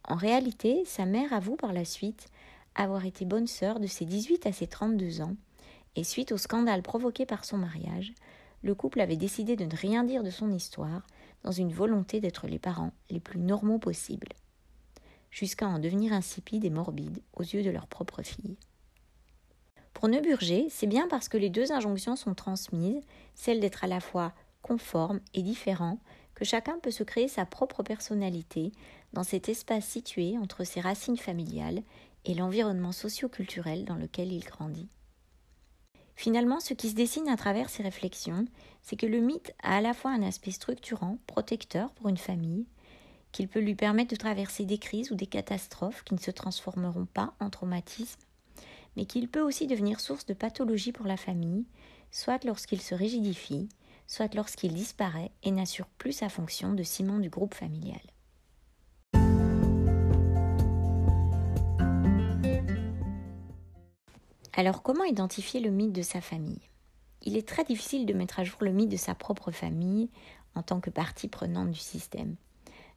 En 0.07 0.15
réalité, 0.15 0.83
sa 0.85 1.05
mère 1.05 1.33
avoue 1.33 1.55
par 1.55 1.73
la 1.73 1.85
suite 1.85 2.27
avoir 2.75 3.05
été 3.05 3.25
bonne 3.25 3.47
sœur 3.47 3.79
de 3.79 3.87
ses 3.87 4.05
18 4.05 4.45
à 4.45 4.53
ses 4.53 4.67
32 4.67 5.21
ans, 5.21 5.35
et 5.95 6.03
suite 6.03 6.31
au 6.31 6.37
scandale 6.37 6.81
provoqué 6.81 7.25
par 7.25 7.43
son 7.45 7.57
mariage, 7.57 8.13
le 8.63 8.75
couple 8.75 9.01
avait 9.01 9.17
décidé 9.17 9.55
de 9.55 9.65
ne 9.65 9.75
rien 9.75 10.03
dire 10.03 10.23
de 10.23 10.29
son 10.29 10.51
histoire, 10.51 11.05
dans 11.43 11.51
une 11.51 11.73
volonté 11.73 12.19
d'être 12.19 12.47
les 12.47 12.59
parents 12.59 12.93
les 13.09 13.19
plus 13.19 13.39
normaux 13.39 13.79
possibles, 13.79 14.29
jusqu'à 15.31 15.67
en 15.67 15.79
devenir 15.79 16.13
insipides 16.13 16.65
et 16.65 16.69
morbides 16.69 17.21
aux 17.33 17.43
yeux 17.43 17.63
de 17.63 17.71
leur 17.71 17.87
propre 17.87 18.21
fille. 18.21 18.57
Pour 19.93 20.07
Neuburger, 20.07 20.67
c'est 20.69 20.87
bien 20.87 21.07
parce 21.07 21.27
que 21.27 21.37
les 21.37 21.49
deux 21.49 21.71
injonctions 21.71 22.15
sont 22.15 22.33
transmises, 22.33 23.01
celle 23.35 23.59
d'être 23.59 23.83
à 23.83 23.87
la 23.87 23.99
fois 23.99 24.33
conforme 24.71 25.19
et 25.33 25.41
différent, 25.41 25.99
que 26.33 26.45
chacun 26.45 26.79
peut 26.79 26.91
se 26.91 27.03
créer 27.03 27.27
sa 27.27 27.45
propre 27.45 27.83
personnalité 27.83 28.71
dans 29.11 29.23
cet 29.23 29.49
espace 29.49 29.85
situé 29.85 30.37
entre 30.37 30.63
ses 30.63 30.79
racines 30.79 31.17
familiales 31.17 31.83
et 32.23 32.33
l'environnement 32.33 32.93
socio-culturel 32.93 33.83
dans 33.83 33.97
lequel 33.97 34.31
il 34.31 34.45
grandit. 34.45 34.87
Finalement, 36.15 36.61
ce 36.61 36.73
qui 36.73 36.89
se 36.89 36.95
dessine 36.95 37.27
à 37.27 37.35
travers 37.35 37.69
ces 37.69 37.83
réflexions, 37.83 38.45
c'est 38.81 38.95
que 38.95 39.05
le 39.05 39.19
mythe 39.19 39.53
a 39.61 39.75
à 39.75 39.81
la 39.81 39.93
fois 39.93 40.11
un 40.11 40.23
aspect 40.23 40.51
structurant, 40.51 41.17
protecteur 41.27 41.91
pour 41.91 42.07
une 42.07 42.15
famille, 42.15 42.65
qu'il 43.33 43.49
peut 43.49 43.59
lui 43.59 43.75
permettre 43.75 44.11
de 44.11 44.15
traverser 44.15 44.63
des 44.63 44.77
crises 44.77 45.11
ou 45.11 45.15
des 45.15 45.27
catastrophes 45.27 46.05
qui 46.05 46.13
ne 46.13 46.19
se 46.19 46.31
transformeront 46.31 47.07
pas 47.07 47.33
en 47.41 47.49
traumatisme, 47.49 48.21
mais 48.95 49.03
qu'il 49.03 49.27
peut 49.27 49.41
aussi 49.41 49.67
devenir 49.67 49.99
source 49.99 50.25
de 50.25 50.33
pathologie 50.33 50.93
pour 50.93 51.07
la 51.07 51.17
famille, 51.17 51.65
soit 52.09 52.45
lorsqu'il 52.45 52.81
se 52.81 52.95
rigidifie, 52.95 53.67
soit 54.11 54.35
lorsqu'il 54.35 54.73
disparaît 54.73 55.31
et 55.41 55.51
n'assure 55.51 55.87
plus 55.87 56.11
sa 56.11 56.27
fonction 56.27 56.73
de 56.73 56.83
ciment 56.83 57.19
du 57.19 57.29
groupe 57.29 57.53
familial. 57.53 58.01
Alors 64.51 64.83
comment 64.83 65.05
identifier 65.05 65.61
le 65.61 65.69
mythe 65.69 65.93
de 65.93 66.01
sa 66.01 66.19
famille? 66.19 66.59
Il 67.21 67.37
est 67.37 67.47
très 67.47 67.63
difficile 67.63 68.05
de 68.05 68.13
mettre 68.13 68.41
à 68.41 68.43
jour 68.43 68.57
le 68.63 68.73
mythe 68.73 68.89
de 68.89 68.97
sa 68.97 69.15
propre 69.15 69.49
famille 69.51 70.09
en 70.55 70.61
tant 70.61 70.81
que 70.81 70.89
partie 70.89 71.29
prenante 71.29 71.71
du 71.71 71.79
système, 71.79 72.35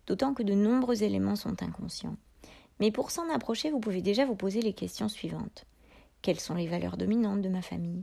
d'autant 0.08 0.34
que 0.34 0.42
de 0.42 0.54
nombreux 0.54 1.04
éléments 1.04 1.36
sont 1.36 1.62
inconscients. 1.62 2.16
Mais 2.80 2.90
pour 2.90 3.12
s'en 3.12 3.32
approcher, 3.32 3.70
vous 3.70 3.78
pouvez 3.78 4.02
déjà 4.02 4.26
vous 4.26 4.34
poser 4.34 4.62
les 4.62 4.72
questions 4.72 5.08
suivantes. 5.08 5.64
Quelles 6.22 6.40
sont 6.40 6.54
les 6.54 6.66
valeurs 6.66 6.96
dominantes 6.96 7.40
de 7.40 7.48
ma 7.48 7.62
famille? 7.62 8.02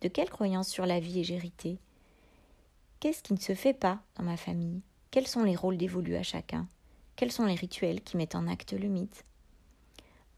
De 0.00 0.08
quelles 0.08 0.30
croyances 0.30 0.70
sur 0.70 0.86
la 0.86 1.00
vie 1.00 1.20
ai-je 1.20 1.34
hérité? 1.34 1.78
Qu'est-ce 2.98 3.22
qui 3.22 3.34
ne 3.34 3.38
se 3.38 3.54
fait 3.54 3.74
pas 3.74 4.00
dans 4.16 4.24
ma 4.24 4.38
famille? 4.38 4.80
Quels 5.10 5.26
sont 5.26 5.44
les 5.44 5.54
rôles 5.54 5.76
dévolus 5.76 6.16
à 6.16 6.22
chacun? 6.22 6.66
Quels 7.14 7.32
sont 7.32 7.44
les 7.44 7.54
rituels 7.54 8.00
qui 8.00 8.16
mettent 8.16 8.34
en 8.34 8.48
acte 8.48 8.72
le 8.72 8.88
mythe? 8.88 9.24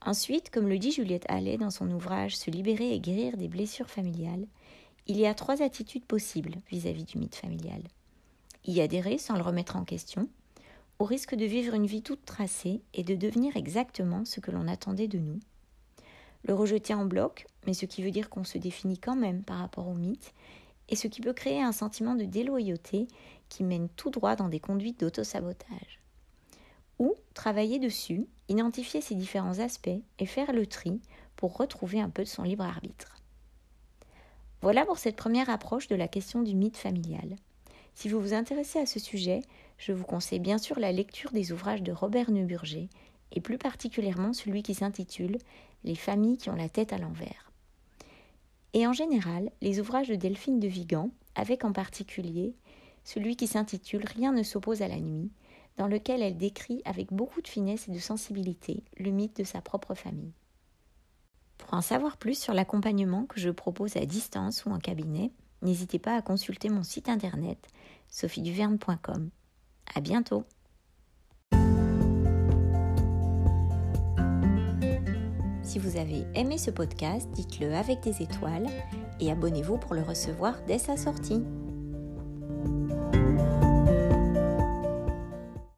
Ensuite, 0.01 0.49
comme 0.49 0.67
le 0.67 0.77
dit 0.77 0.91
Juliette 0.91 1.25
Allais 1.29 1.57
dans 1.57 1.71
son 1.71 1.89
ouvrage 1.89 2.35
Se 2.35 2.51
libérer 2.51 2.93
et 2.93 2.99
guérir 2.99 3.37
des 3.37 3.47
blessures 3.47 3.89
familiales, 3.89 4.45
il 5.07 5.17
y 5.17 5.25
a 5.25 5.33
trois 5.33 5.61
attitudes 5.61 6.05
possibles 6.05 6.55
vis-à-vis 6.69 7.05
du 7.05 7.17
mythe 7.17 7.35
familial. 7.35 7.81
Y 8.65 8.81
adhérer 8.81 9.17
sans 9.17 9.35
le 9.35 9.41
remettre 9.41 9.77
en 9.77 9.85
question, 9.85 10.27
au 10.99 11.05
risque 11.05 11.35
de 11.35 11.45
vivre 11.45 11.73
une 11.73 11.85
vie 11.85 12.01
toute 12.01 12.25
tracée 12.25 12.81
et 12.93 13.03
de 13.03 13.15
devenir 13.15 13.55
exactement 13.55 14.25
ce 14.25 14.41
que 14.41 14.51
l'on 14.51 14.67
attendait 14.67 15.07
de 15.07 15.17
nous. 15.17 15.39
Le 16.43 16.53
rejeter 16.53 16.93
en 16.93 17.05
bloc, 17.05 17.47
mais 17.65 17.73
ce 17.73 17.85
qui 17.85 18.03
veut 18.03 18.11
dire 18.11 18.29
qu'on 18.29 18.43
se 18.43 18.57
définit 18.57 18.97
quand 18.97 19.15
même 19.15 19.43
par 19.43 19.59
rapport 19.59 19.87
au 19.87 19.95
mythe, 19.95 20.33
et 20.89 20.95
ce 20.95 21.07
qui 21.07 21.21
peut 21.21 21.33
créer 21.33 21.61
un 21.61 21.71
sentiment 21.71 22.15
de 22.15 22.25
déloyauté 22.25 23.07
qui 23.47 23.63
mène 23.63 23.89
tout 23.89 24.09
droit 24.09 24.35
dans 24.35 24.49
des 24.49 24.59
conduites 24.59 24.99
d'autosabotage. 24.99 26.01
Ou 26.97 27.15
travailler 27.33 27.79
dessus, 27.79 28.27
identifier 28.49 28.99
ces 28.99 29.15
différents 29.15 29.59
aspects 29.59 29.89
et 30.19 30.25
faire 30.25 30.51
le 30.51 30.65
tri 30.65 30.99
pour 31.35 31.55
retrouver 31.55 32.01
un 32.01 32.09
peu 32.09 32.23
de 32.23 32.27
son 32.27 32.43
libre 32.43 32.65
arbitre. 32.65 33.15
Voilà 34.61 34.85
pour 34.85 34.97
cette 34.97 35.15
première 35.15 35.49
approche 35.49 35.87
de 35.87 35.95
la 35.95 36.09
question 36.09 36.41
du 36.41 36.53
mythe 36.53 36.75
familial. 36.75 37.37
Si 37.93 38.09
vous 38.09 38.19
vous 38.19 38.33
intéressez 38.33 38.79
à 38.79 38.85
ce 38.85 38.99
sujet, 38.99 39.41
je 39.77 39.93
vous 39.93 40.03
conseille 40.03 40.39
bien 40.39 40.57
sûr 40.57 40.79
la 40.79 40.91
lecture 40.91 41.31
des 41.31 41.53
ouvrages 41.53 41.83
de 41.83 41.93
Robert 41.93 42.31
Neuburger 42.31 42.89
et 43.31 43.41
plus 43.41 43.57
particulièrement 43.57 44.33
celui 44.33 44.63
qui 44.63 44.73
s'intitule 44.73 45.37
Les 45.85 45.95
familles 45.95 46.37
qui 46.37 46.49
ont 46.49 46.55
la 46.55 46.67
tête 46.67 46.91
à 46.91 46.97
l'envers. 46.97 47.48
Et 48.73 48.85
en 48.85 48.93
général, 48.93 49.51
les 49.61 49.79
ouvrages 49.79 50.09
de 50.09 50.15
Delphine 50.15 50.59
de 50.59 50.67
Vigan, 50.67 51.11
avec 51.35 51.65
en 51.65 51.71
particulier 51.71 52.55
celui 53.03 53.35
qui 53.35 53.47
s'intitule 53.47 54.05
Rien 54.05 54.31
ne 54.31 54.43
s'oppose 54.43 54.81
à 54.81 54.87
la 54.87 54.99
nuit, 54.99 55.31
dans 55.77 55.87
lequel 55.87 56.21
elle 56.21 56.37
décrit 56.37 56.81
avec 56.85 57.11
beaucoup 57.11 57.41
de 57.41 57.47
finesse 57.47 57.87
et 57.87 57.91
de 57.91 57.99
sensibilité 57.99 58.83
le 58.97 59.11
mythe 59.11 59.37
de 59.37 59.43
sa 59.43 59.61
propre 59.61 59.95
famille. 59.95 60.33
Pour 61.57 61.73
en 61.73 61.81
savoir 61.81 62.17
plus 62.17 62.37
sur 62.37 62.53
l'accompagnement 62.53 63.25
que 63.25 63.39
je 63.39 63.49
propose 63.49 63.97
à 63.97 64.05
distance 64.05 64.65
ou 64.65 64.71
en 64.71 64.79
cabinet, 64.79 65.31
n'hésitez 65.61 65.99
pas 65.99 66.15
à 66.15 66.21
consulter 66.21 66.69
mon 66.69 66.83
site 66.83 67.09
internet 67.09 67.67
sophieduverne.com. 68.09 69.29
À 69.95 70.01
bientôt! 70.01 70.45
Si 75.69 75.77
vous 75.77 75.97
avez 75.97 76.25
aimé 76.33 76.57
ce 76.57 76.71
podcast, 76.71 77.29
dites-le 77.35 77.75
avec 77.75 78.01
des 78.01 78.23
étoiles 78.23 78.65
et 79.19 79.31
abonnez-vous 79.31 79.77
pour 79.77 79.93
le 79.93 80.01
recevoir 80.01 80.55
dès 80.65 80.79
sa 80.79 80.97
sortie. 80.97 81.43